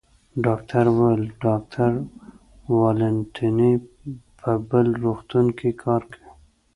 [0.45, 1.91] ډاکټر وویل: ډاکټر
[2.79, 3.73] والنتیني
[4.39, 6.29] په بل روغتون کې کار کوي.